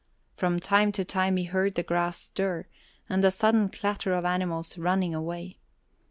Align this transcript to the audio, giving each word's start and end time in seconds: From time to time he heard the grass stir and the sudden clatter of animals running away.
From 0.35 0.59
time 0.59 0.91
to 0.93 1.05
time 1.05 1.37
he 1.37 1.43
heard 1.43 1.75
the 1.75 1.83
grass 1.83 2.17
stir 2.17 2.65
and 3.07 3.23
the 3.23 3.29
sudden 3.29 3.69
clatter 3.69 4.13
of 4.15 4.25
animals 4.25 4.75
running 4.79 5.13
away. 5.13 5.59